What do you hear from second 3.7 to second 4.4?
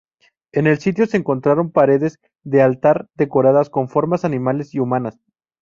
formas